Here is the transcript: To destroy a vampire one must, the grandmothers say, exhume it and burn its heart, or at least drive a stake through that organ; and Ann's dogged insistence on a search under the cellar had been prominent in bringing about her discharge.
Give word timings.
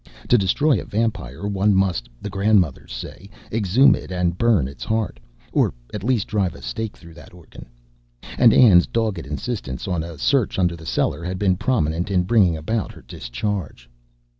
To 0.29 0.35
destroy 0.35 0.81
a 0.81 0.83
vampire 0.83 1.45
one 1.45 1.75
must, 1.75 2.09
the 2.19 2.29
grandmothers 2.31 2.91
say, 2.91 3.29
exhume 3.51 3.93
it 3.95 4.11
and 4.11 4.35
burn 4.35 4.67
its 4.67 4.83
heart, 4.83 5.19
or 5.51 5.75
at 5.93 6.03
least 6.03 6.25
drive 6.25 6.55
a 6.55 6.61
stake 6.63 6.97
through 6.97 7.13
that 7.13 7.35
organ; 7.35 7.67
and 8.39 8.51
Ann's 8.51 8.87
dogged 8.87 9.27
insistence 9.27 9.87
on 9.87 10.01
a 10.01 10.17
search 10.17 10.57
under 10.57 10.75
the 10.75 10.87
cellar 10.87 11.23
had 11.23 11.37
been 11.37 11.55
prominent 11.55 12.09
in 12.09 12.23
bringing 12.23 12.57
about 12.57 12.91
her 12.93 13.03
discharge. 13.03 13.87